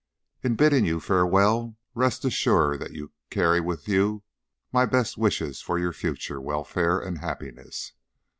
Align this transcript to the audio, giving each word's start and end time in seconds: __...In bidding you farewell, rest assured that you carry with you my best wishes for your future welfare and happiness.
__...In 0.43 0.55
bidding 0.55 0.83
you 0.83 0.99
farewell, 0.99 1.77
rest 1.93 2.25
assured 2.25 2.79
that 2.79 2.93
you 2.93 3.11
carry 3.29 3.59
with 3.59 3.87
you 3.87 4.23
my 4.71 4.87
best 4.87 5.15
wishes 5.15 5.61
for 5.61 5.77
your 5.77 5.93
future 5.93 6.41
welfare 6.41 6.99
and 6.99 7.19
happiness. 7.19 7.91